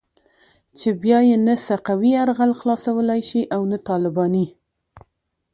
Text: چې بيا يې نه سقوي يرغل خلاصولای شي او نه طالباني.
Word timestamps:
چې 0.79 0.89
بيا 1.01 1.19
يې 1.29 1.37
نه 1.45 1.55
سقوي 1.65 2.11
يرغل 2.17 2.51
خلاصولای 2.59 3.21
شي 3.29 3.41
او 3.55 3.61
نه 3.71 3.77
طالباني. 3.89 4.45